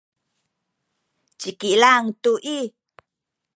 [1.39, 2.59] ci Kilang tu i